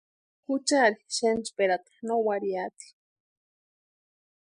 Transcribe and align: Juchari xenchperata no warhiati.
Juchari 0.45 0.97
xenchperata 1.15 1.91
no 2.07 2.15
warhiati. 2.25 2.87